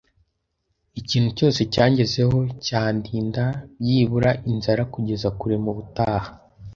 [0.99, 3.43] ikintu cyose cyangezeho, cyandinda,
[3.79, 6.29] byibura, inzara kugeza kure mubutaha